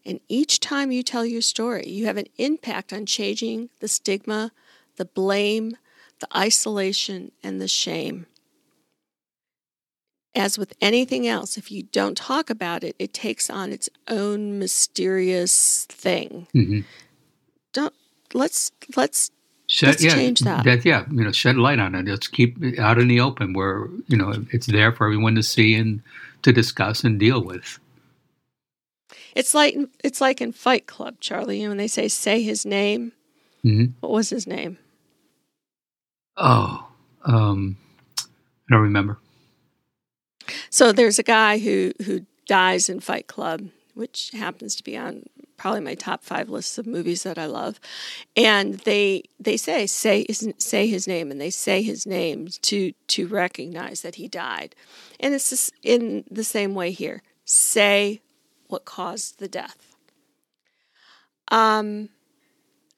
[0.05, 4.53] And each time you tell your story, you have an impact on changing the stigma,
[4.95, 5.75] the blame,
[6.21, 8.25] the isolation, and the shame
[10.35, 14.59] as with anything else, if you don't talk about it, it takes on its own
[14.59, 16.47] mysterious thing.
[16.53, 16.81] Mm-hmm.
[17.73, 17.93] Don't
[18.33, 19.31] let's let's
[19.67, 20.85] Shed, Let's yeah, change that.
[20.85, 22.05] Yeah, you know, shed light on it.
[22.05, 25.41] Let's keep it out in the open where you know it's there for everyone to
[25.41, 26.01] see and
[26.43, 27.79] to discuss and deal with.
[29.35, 31.57] it's like it's like in Fight Club, Charlie.
[31.59, 33.13] You know, when they say say his name.
[33.63, 34.77] hmm What was his name?
[36.35, 36.87] Oh,
[37.25, 37.77] um,
[38.19, 38.25] I
[38.69, 39.17] don't remember.
[40.69, 45.23] So there's a guy who who dies in Fight Club, which happens to be on
[45.57, 47.79] probably my top five lists of movies that I love.
[48.35, 50.25] And they they say say
[50.57, 54.75] say his name, and they say his name to to recognize that he died.
[55.19, 57.21] And it's in the same way here.
[57.45, 58.21] Say
[58.67, 59.95] what caused the death.
[61.49, 62.09] Um,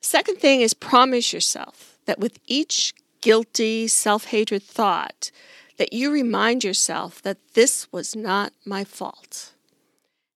[0.02, 5.32] second thing is promise yourself that with each guilty self hatred thought
[5.78, 9.54] that you remind yourself that this was not my fault.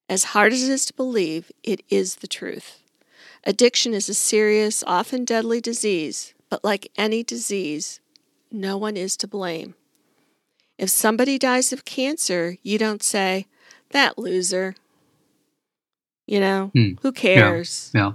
[0.09, 2.79] As hard as it is to believe, it is the truth.
[3.45, 7.99] Addiction is a serious, often deadly disease, but like any disease,
[8.51, 9.75] no one is to blame.
[10.77, 13.47] If somebody dies of cancer, you don't say,
[13.91, 14.75] that loser.
[16.25, 16.91] You know, Hmm.
[17.01, 17.91] who cares?
[17.93, 18.13] Yeah,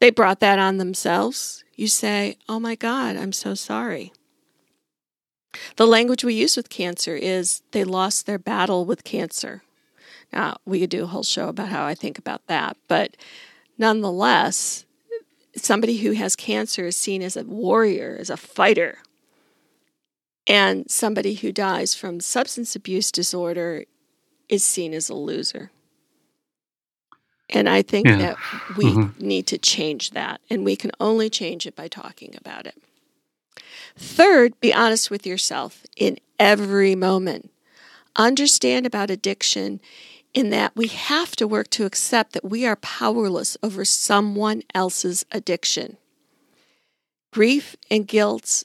[0.00, 1.64] They brought that on themselves.
[1.74, 4.12] You say, oh my God, I'm so sorry.
[5.76, 9.62] The language we use with cancer is they lost their battle with cancer.
[10.32, 13.16] Now, we could do a whole show about how I think about that, but
[13.78, 14.84] nonetheless,
[15.54, 18.98] somebody who has cancer is seen as a warrior, as a fighter.
[20.46, 23.84] And somebody who dies from substance abuse disorder
[24.48, 25.70] is seen as a loser.
[27.48, 28.16] And I think Yeah.
[28.16, 28.38] that
[28.76, 29.20] we Mhm.
[29.20, 32.76] need to change that, and we can only change it by talking about it.
[33.96, 37.50] Third, be honest with yourself in every moment.
[38.14, 39.80] Understand about addiction
[40.34, 45.24] in that we have to work to accept that we are powerless over someone else's
[45.32, 45.96] addiction.
[47.32, 48.64] Grief and guilt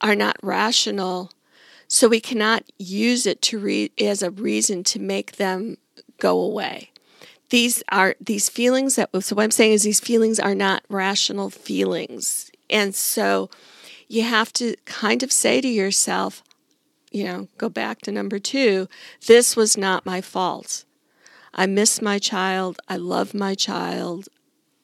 [0.00, 1.30] are not rational,
[1.86, 5.76] so we cannot use it to re- as a reason to make them
[6.18, 6.90] go away.
[7.50, 11.50] These are these feelings that so what I'm saying is these feelings are not rational
[11.50, 12.50] feelings.
[12.68, 13.48] And so
[14.08, 16.42] you have to kind of say to yourself,
[17.10, 18.88] you know, go back to number 2,
[19.26, 20.84] this was not my fault.
[21.54, 22.78] I miss my child.
[22.88, 24.28] I love my child.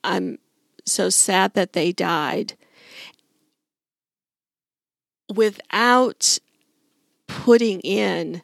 [0.03, 0.39] I'm
[0.87, 2.55] so sad that they died.
[5.33, 6.39] Without
[7.27, 8.43] putting in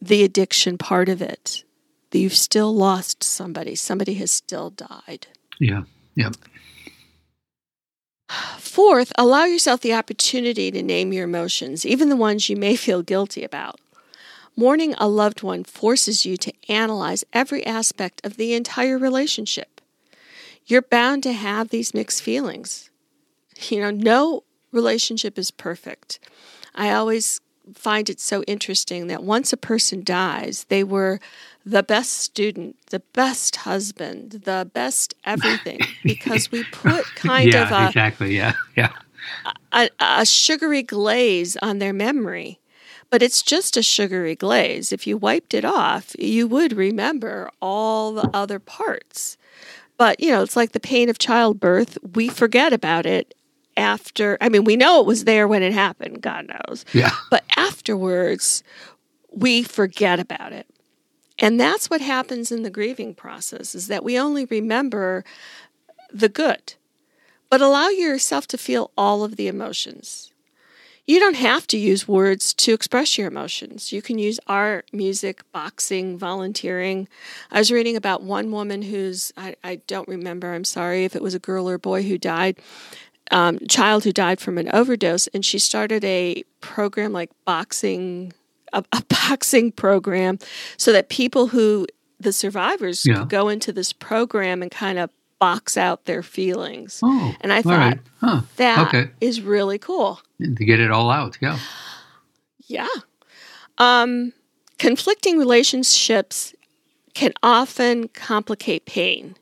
[0.00, 1.64] the addiction part of it,
[2.12, 3.74] you've still lost somebody.
[3.74, 5.26] Somebody has still died.
[5.60, 5.82] Yeah.
[6.14, 6.30] Yeah.
[8.28, 13.02] Fourth, allow yourself the opportunity to name your emotions, even the ones you may feel
[13.02, 13.80] guilty about.
[14.56, 19.80] Mourning a loved one forces you to analyze every aspect of the entire relationship.
[20.66, 22.90] You're bound to have these mixed feelings.
[23.68, 26.18] You know, no relationship is perfect.
[26.74, 27.40] I always
[27.74, 31.20] find it so interesting that once a person dies, they were
[31.66, 37.72] the best student, the best husband, the best everything, because we put kind yeah, of
[37.72, 38.36] a, exactly.
[38.36, 38.54] Yeah.
[38.76, 38.92] Yeah.
[39.72, 42.60] a, a sugary glaze on their memory
[43.10, 44.92] but it's just a sugary glaze.
[44.92, 49.36] If you wiped it off, you would remember all the other parts.
[49.96, 51.98] But, you know, it's like the pain of childbirth.
[52.14, 53.34] We forget about it
[53.76, 56.84] after, I mean, we know it was there when it happened, God knows.
[56.92, 57.12] Yeah.
[57.30, 58.62] But afterwards,
[59.30, 60.66] we forget about it.
[61.38, 65.24] And that's what happens in the grieving process is that we only remember
[66.12, 66.74] the good.
[67.50, 70.32] But allow yourself to feel all of the emotions.
[71.06, 73.92] You don't have to use words to express your emotions.
[73.92, 77.06] You can use art, music, boxing, volunteering.
[77.52, 81.22] I was reading about one woman who's, I, I don't remember, I'm sorry if it
[81.22, 82.58] was a girl or a boy who died,
[83.30, 88.32] um, child who died from an overdose, and she started a program like boxing,
[88.72, 90.38] a, a boxing program,
[90.76, 91.86] so that people who,
[92.20, 93.20] the survivors, Yeah.
[93.20, 97.00] could go into this program and kind of box out their feelings.
[97.02, 97.34] Oh.
[97.42, 97.98] And I thought, right.
[98.20, 98.40] Huh.
[98.56, 99.46] That is Okay.
[99.48, 100.20] really cool.
[100.40, 101.36] To get it all out.
[101.42, 101.58] Yeah.
[102.66, 102.88] Yeah.
[103.78, 104.32] Um,
[104.78, 106.54] conflicting relationships
[107.14, 109.36] can often complicate pain.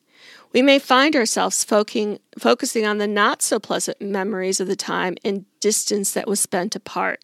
[0.52, 5.16] We may find ourselves focusing, focusing on the not so pleasant memories of the time
[5.24, 7.20] and distance that was spent apart.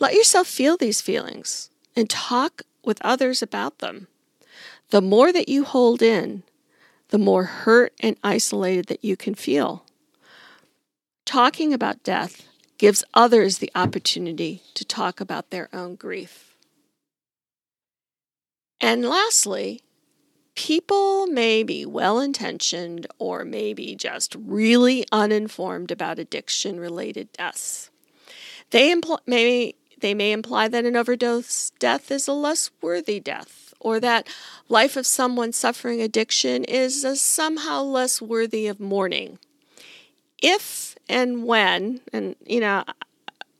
[0.00, 4.08] Let yourself feel these feelings and talk with others about them.
[4.88, 6.42] The more that you hold in,
[7.10, 9.84] the more hurt and isolated that you can feel.
[11.26, 16.56] Talking about death gives others the opportunity to talk about their own grief.
[18.80, 19.82] And lastly,
[20.54, 27.90] people may be well intentioned or maybe just really uninformed about addiction related deaths.
[28.70, 33.72] They, impl- may, they may imply that an overdose death is a less worthy death,
[33.80, 34.28] or that
[34.68, 39.38] life of someone suffering addiction is somehow less worthy of mourning.
[40.42, 42.84] If and when, and you know,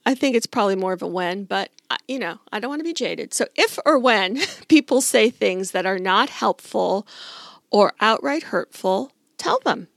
[0.07, 2.81] I think it's probably more of a when, but uh, you know, I don't want
[2.81, 3.35] to be jaded.
[3.35, 7.07] So if or when people say things that are not helpful
[7.70, 9.88] or outright hurtful, tell them.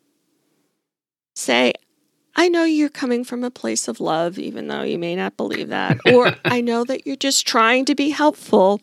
[1.36, 1.74] Say,
[2.36, 5.70] I know you're coming from a place of love, even though you may not believe
[5.70, 6.00] that.
[6.14, 8.82] Or I know that you're just trying to be helpful,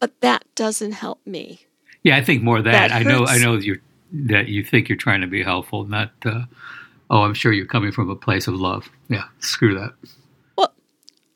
[0.00, 1.66] but that doesn't help me.
[2.02, 2.88] Yeah, I think more that.
[2.88, 3.26] That I know.
[3.26, 3.80] I know you
[4.12, 6.12] that you think you're trying to be helpful, not.
[6.24, 6.44] Uh,
[7.10, 8.88] oh, I'm sure you're coming from a place of love.
[9.08, 9.92] Yeah, screw that.
[10.56, 10.74] Well,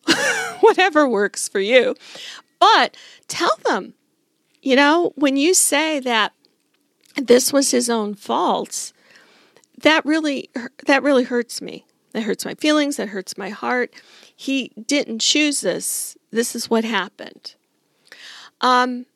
[0.61, 1.95] whatever works for you.
[2.61, 2.97] But
[3.29, 3.95] tell them,
[4.63, 6.33] you know, when you say that
[7.17, 8.93] this was his own fault,
[9.83, 10.51] that really
[10.87, 11.87] that really hurts me.
[12.13, 13.93] That hurts my feelings, that hurts my heart.
[14.35, 16.17] He didn't choose this.
[16.31, 17.55] This is what happened.
[18.61, 19.07] Um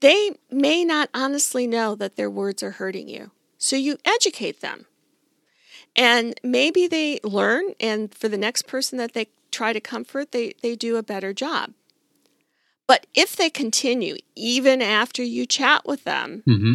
[0.00, 3.30] they may not honestly know that their words are hurting you.
[3.56, 4.86] So you educate them.
[5.94, 10.54] And maybe they learn, and for the next person that they try to comfort, they,
[10.60, 11.74] they do a better job.
[12.88, 16.74] But if they continue, even after you chat with them, hmm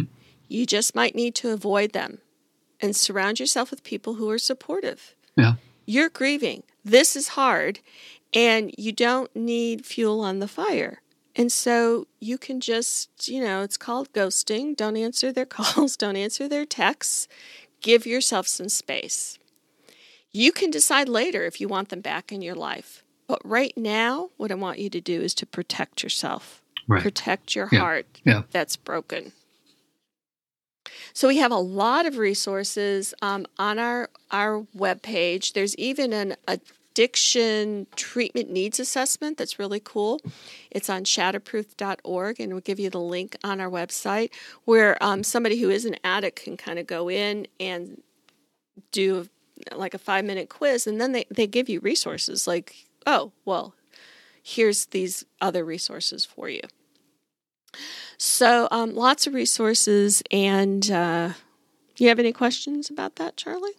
[0.50, 2.20] you just might need to avoid them
[2.80, 5.14] and surround yourself with people who are supportive.
[5.36, 5.54] Yeah.
[5.86, 6.62] You're grieving.
[6.84, 7.80] This is hard,
[8.34, 11.00] and you don't need fuel on the fire.
[11.36, 14.76] And so you can just, you know, it's called ghosting.
[14.76, 17.28] Don't answer their calls, don't answer their texts.
[17.80, 19.38] Give yourself some space.
[20.32, 23.02] You can decide later if you want them back in your life.
[23.26, 26.62] But right now, what I want you to do is to protect yourself.
[26.86, 27.02] Right.
[27.02, 27.78] Protect your Yeah.
[27.80, 28.42] heart Yeah.
[28.50, 29.32] that's broken.
[31.12, 35.52] So we have a lot of resources um, on our our webpage.
[35.52, 40.20] There's even an addiction treatment needs assessment that's really cool.
[40.70, 44.30] It's on shatterproof.org, and we'll give you the link on our website
[44.64, 48.02] where um, somebody who is an addict can kind of go in and
[48.92, 49.28] do
[49.74, 52.74] like a five minute quiz, and then they, they give you resources like,
[53.06, 53.74] oh, well,
[54.42, 56.62] here's these other resources for you.
[58.18, 60.22] So, um, lots of resources.
[60.30, 61.32] And uh,
[61.96, 63.72] you have any questions about that, Charlie?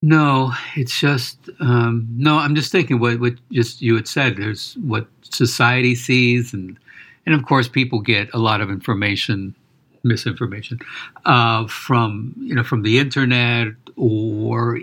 [0.00, 2.38] No, it's just um, no.
[2.38, 4.36] I'm just thinking what what just you had said.
[4.36, 6.78] There's what society sees, and
[7.26, 9.56] and of course people get a lot of information,
[10.04, 10.78] misinformation,
[11.24, 14.78] uh, from you know from the internet or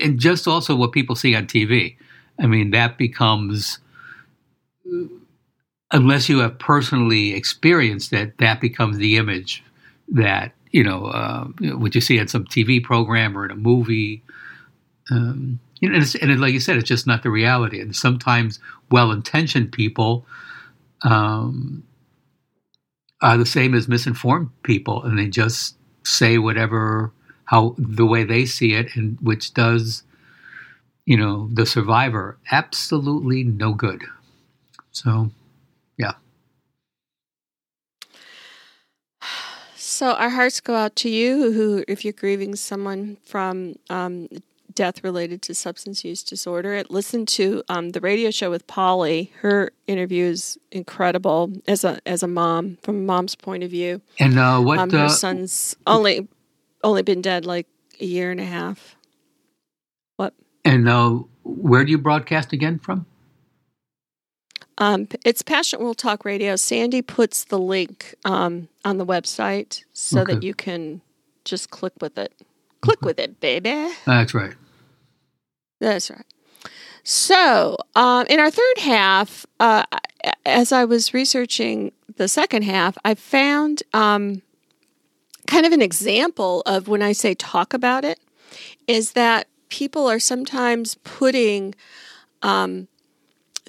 [0.00, 1.94] and just also what people see on TV.
[2.38, 3.78] I mean that becomes
[5.94, 9.64] unless you have personally experienced it, that becomes the image
[10.08, 11.44] that you know, uh,
[11.76, 14.24] what you see on some TV program or in a movie.
[15.08, 17.80] Um, you know, and, it's, and it, like you said, it's just not the reality.
[17.80, 18.58] And sometimes
[18.90, 20.26] well-intentioned people
[21.02, 21.84] um,
[23.22, 27.12] are the same as misinformed people, and they just say whatever
[27.44, 30.02] how the way they see it, and which does,
[31.06, 34.02] you know, the survivor absolutely no good.
[34.90, 35.30] So,
[35.98, 36.12] yeah.
[39.76, 44.28] So our hearts go out to you who, if you're grieving someone from um,
[44.74, 49.30] death related to substance use disorder, listen to um, the radio show with Polly.
[49.40, 54.00] Her interview is incredible as a as a mom from a mom's point of view.
[54.18, 56.26] And uh, what Um, her uh, son's only
[56.82, 57.68] only been dead like
[58.00, 58.96] a year and a half.
[60.16, 60.34] What?
[60.64, 63.06] and uh, where do you broadcast again from?
[64.78, 66.56] Um, it's Passionate World Talk Radio.
[66.56, 70.34] Sandy puts the link um, on the website so Okay.
[70.34, 71.00] that you can
[71.44, 72.32] just click with it.
[72.80, 73.88] Click with it, baby.
[74.04, 74.54] That's right.
[75.80, 76.24] That's right.
[77.02, 79.84] So, um, in our third half, uh,
[80.46, 84.42] as I was researching the second half, I found um,
[85.46, 88.18] kind of an example of when I say talk about it,
[88.86, 91.74] is that people are sometimes putting
[92.42, 92.88] um,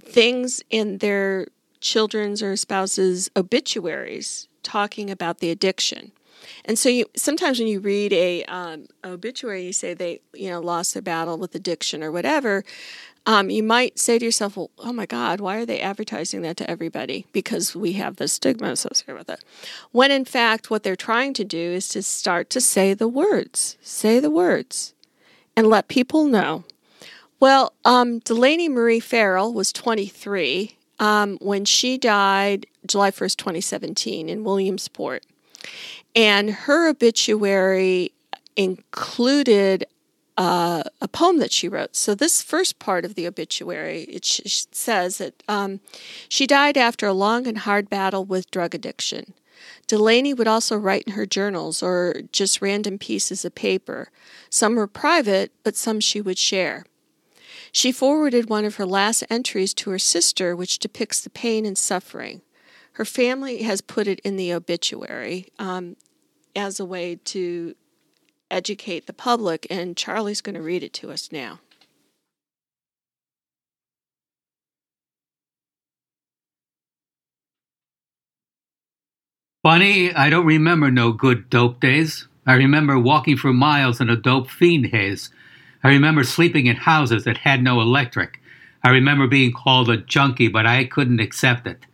[0.06, 1.47] things in their
[1.82, 6.12] children's or spouses' obituaries talking about the addiction.
[6.64, 10.60] And so you sometimes when you read a um, obituary, you say they you know
[10.60, 12.64] lost their battle with addiction or whatever.
[13.28, 16.58] Um, you might say to yourself, well, "Oh my God, why are they advertising that
[16.58, 19.43] to everybody?" Because we have the stigma associated with it.
[19.91, 23.78] When in fact, what they're trying to do is to start to say the words,
[23.82, 24.93] say the words,
[25.56, 26.64] and let people know.
[27.40, 34.44] Well, um, Delaney Marie Farrell was 23 um, when she died July 1st, 2017, in
[34.44, 35.26] Williamsport.
[36.16, 38.14] And her obituary
[38.56, 39.86] included
[40.38, 41.96] uh, a poem that she wrote.
[41.96, 45.80] So, this first part of the obituary, it sh- says that um,
[46.28, 49.34] she died after a long and hard battle with drug addiction.
[49.88, 54.10] Delaney would also write in her journals or just random pieces of paper.
[54.50, 56.86] Some were private, but some she would share.
[57.76, 61.78] She forwarded one of her last entries to her sister, which depicts the pain and
[61.78, 62.41] suffering.
[62.93, 65.97] Her family has put it in the obituary um,
[66.55, 67.76] as a way to
[68.49, 71.59] educate the public, and Charlie's going to read it to us now.
[79.63, 82.30] Funny, I don't remember no good dope days.
[82.47, 85.30] I remember walking for miles in a dope fiend haze.
[85.86, 88.42] I remember sleeping in houses that had no electric.
[88.84, 91.86] I remember being called a junkie, but I couldn't accept it.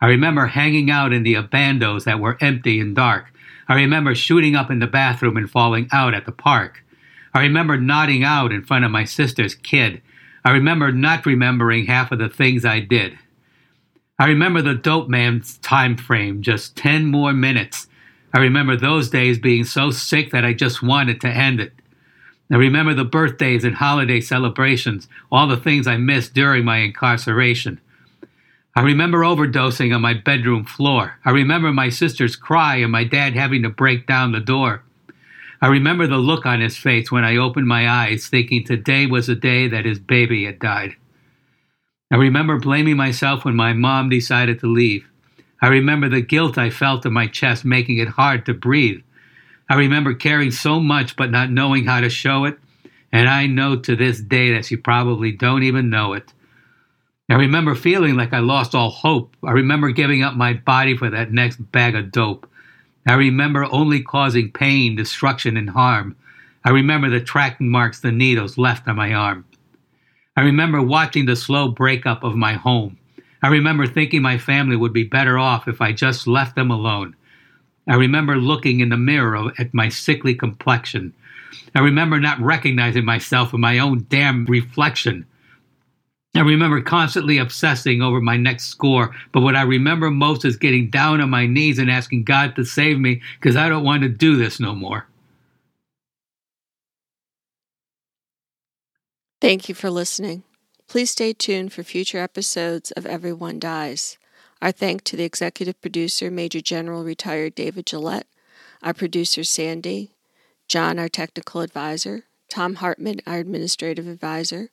[0.00, 3.26] I remember hanging out in the abandos that were empty and dark.
[3.68, 6.82] I remember shooting up in the bathroom and falling out at the park.
[7.34, 10.00] I remember nodding out in front of my sister's kid.
[10.42, 13.18] I remember not remembering half of the things I did.
[14.18, 17.86] I remember the dope man's time frame, just 10 more minutes.
[18.32, 21.74] I remember those days being so sick that I just wanted to end it.
[22.50, 27.80] I remember the birthdays and holiday celebrations, all the things I missed during my incarceration.
[28.76, 31.18] I remember overdosing on my bedroom floor.
[31.24, 34.82] I remember my sister's cry and my dad having to break down the door.
[35.60, 39.26] I remember the look on his face when I opened my eyes, thinking today was
[39.26, 40.94] the day that his baby had died.
[42.12, 45.08] I remember blaming myself when my mom decided to leave.
[45.60, 49.00] I remember the guilt I felt in my chest, making it hard to breathe.
[49.68, 52.58] I remember caring so much but not knowing how to show it,
[53.12, 56.32] and I know to this day that she probably don't even know it.
[57.28, 59.36] I remember feeling like I lost all hope.
[59.44, 62.48] I remember giving up my body for that next bag of dope.
[63.06, 66.16] I remember only causing pain, destruction, and harm.
[66.64, 69.44] I remember the tracking marks the needles left on my arm.
[70.36, 72.98] I remember watching the slow breakup of my home.
[73.42, 77.16] I remember thinking my family would be better off if I just left them alone.
[77.88, 81.14] I remember looking in the mirror at my sickly complexion.
[81.74, 85.26] I remember not recognizing myself in my own damn reflection.
[86.34, 90.90] I remember constantly obsessing over my next score, but what I remember most is getting
[90.90, 94.08] down on my knees and asking God to save me because I don't want to
[94.08, 95.06] do this no more.
[99.40, 100.42] Thank you for listening.
[100.88, 104.18] Please stay tuned for future episodes of Everyone Dies.
[104.62, 108.26] Our thank to the executive producer, Major General retired David Gillette,
[108.82, 110.12] our producer, Sandy,
[110.68, 114.70] John, our technical advisor, Tom Hartman, our administrative advisor,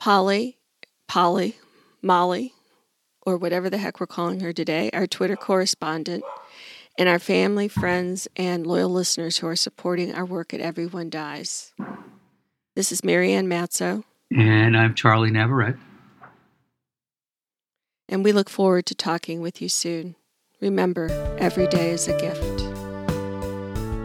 [0.00, 0.58] Polly,
[1.06, 1.56] Polly,
[2.02, 2.54] Molly,
[3.24, 6.24] or whatever the heck we're calling her today, our Twitter correspondent,
[6.98, 11.72] and our family, friends, and loyal listeners who are supporting our work at Everyone Dies.
[12.74, 14.04] This is Marianne Matzo.
[14.36, 15.76] And I'm Charlie Navarrete.
[18.12, 20.16] And we look forward to talking with you soon.
[20.60, 21.08] Remember,
[21.38, 22.58] every day is a gift.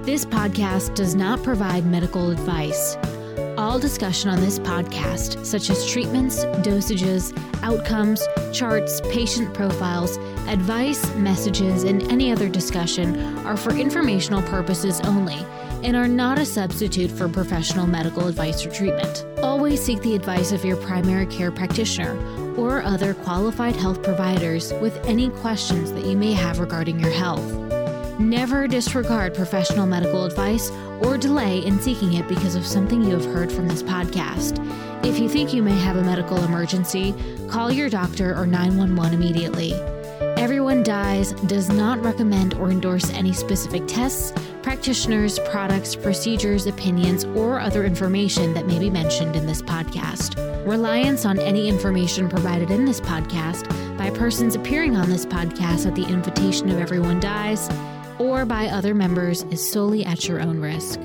[0.05, 2.95] This podcast does not provide medical advice.
[3.58, 10.16] All discussion on this podcast, such as treatments, dosages, outcomes, charts, patient profiles,
[10.47, 15.45] advice, messages, and any other discussion, are for informational purposes only
[15.84, 19.26] and are not a substitute for professional medical advice or treatment.
[19.43, 22.16] Always seek the advice of your primary care practitioner
[22.58, 27.53] or other qualified health providers with any questions that you may have regarding your health.
[28.20, 33.26] Never disregard professional medical advice or delay in seeking it because of something you have
[33.26, 34.58] heard from this podcast.
[35.05, 37.14] If you think you may have a medical emergency,
[37.47, 39.74] call your doctor or 911 immediately.
[40.38, 44.31] Everyone Dies does not recommend or endorse any specific tests,
[44.61, 50.38] practitioners, products, procedures, opinions, or other information that may be mentioned in this podcast.
[50.67, 53.67] Reliance on any information provided in this podcast
[53.97, 57.67] by persons appearing on this podcast at the invitation of Everyone Dies
[58.19, 60.99] or by other members is solely at your own risk.